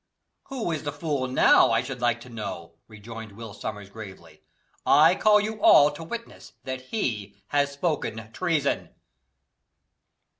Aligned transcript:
"Who 0.45 0.71
is 0.71 0.81
the 0.81 0.91
fool 0.91 1.27
now, 1.27 1.69
I 1.69 1.83
should 1.83 2.01
like 2.01 2.19
to 2.21 2.29
know?" 2.29 2.73
rejoined 2.87 3.33
Will 3.33 3.53
Sommers 3.53 3.91
gravely. 3.91 4.41
"I 4.83 5.13
call 5.13 5.39
you 5.39 5.61
all 5.61 5.91
to 5.91 6.03
witness 6.03 6.53
that 6.63 6.81
he 6.89 7.35
has 7.49 7.71
spoken 7.73 8.31
treason." 8.33 8.95